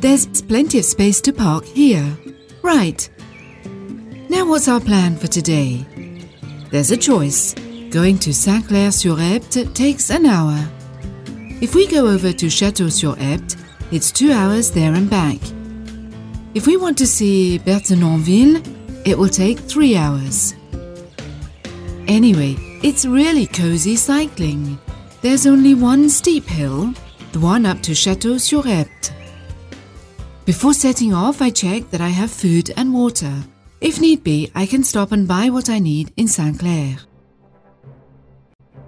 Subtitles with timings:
[0.00, 2.16] There's plenty of space to park here.
[2.62, 3.10] Right.
[4.28, 5.84] Now, what's our plan for today?
[6.70, 7.54] There's a choice.
[7.90, 10.56] Going to Saint Clair sur Epte takes an hour.
[11.60, 13.56] If we go over to Chateau sur Epte,
[13.90, 15.40] it's two hours there and back.
[16.54, 18.62] If we want to see Berthenonville,
[19.04, 20.54] it will take three hours.
[22.06, 22.54] Anyway,
[22.84, 24.78] it's really cozy cycling.
[25.22, 26.94] There's only one steep hill,
[27.32, 29.17] the one up to Chateau sur Epte.
[30.48, 33.44] Before setting off, I check that I have food and water.
[33.82, 36.96] If need be, I can stop and buy what I need in Saint Clair.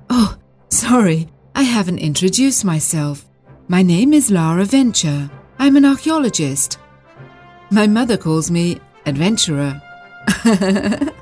[0.08, 0.38] Oh,
[0.70, 3.26] sorry, I haven't introduced myself.
[3.68, 5.30] My name is Lara Venture.
[5.58, 6.78] I'm an archaeologist.
[7.70, 9.82] My mother calls me adventurer.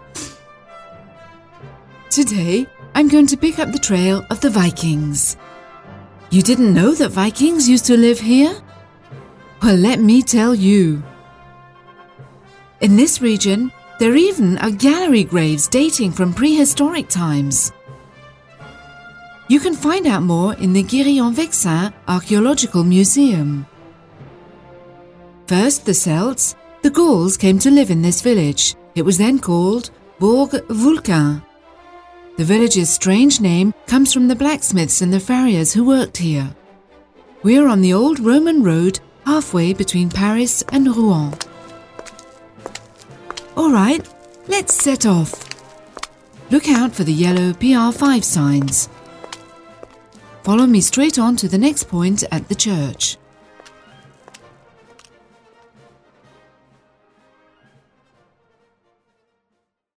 [2.10, 2.64] Today,
[2.94, 5.36] I'm going to pick up the trail of the Vikings.
[6.30, 8.54] You didn't know that Vikings used to live here?
[9.62, 11.02] Well, let me tell you.
[12.80, 17.72] In this region, there even are gallery graves dating from prehistoric times.
[19.48, 23.66] You can find out more in the Guiry-en-Vexin Archaeological Museum.
[25.48, 28.76] First, the Celts, the Gauls came to live in this village.
[28.94, 31.42] It was then called Bourg Vulcain.
[32.36, 36.54] The village's strange name comes from the blacksmiths and the farriers who worked here.
[37.42, 41.34] We are on the old Roman road halfway between Paris and Rouen.
[43.58, 44.02] All right,
[44.46, 45.32] let's set off.
[46.50, 48.88] Look out for the yellow PR5 signs.
[50.44, 53.18] Follow me straight on to the next point at the church.